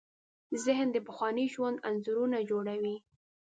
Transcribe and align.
ذهن 0.65 0.87
د 0.93 0.97
پخواني 1.07 1.45
ژوند 1.53 1.83
انځورونه 1.89 2.37
جوړوي. 2.49 2.95